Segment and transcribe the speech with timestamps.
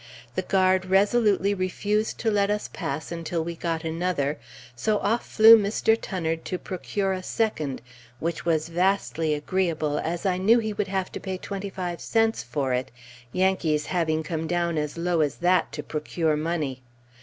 [0.33, 4.39] The guard resolutely refused to let us pass until we got another,
[4.75, 5.95] so off flew Mr.
[5.95, 7.83] Tunnard to procure a second
[8.19, 12.41] which was vastly agreeable, as I knew he would have to pay twenty five cents
[12.41, 12.89] for it,
[13.31, 16.81] Yankees having come down as low as that, to procure money.